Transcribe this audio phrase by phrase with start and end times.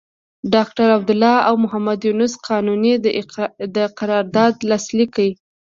[0.53, 2.93] ډاکټر عبدالله او محمد یونس قانوني
[3.75, 5.27] دا قرارداد لاسليک کړ.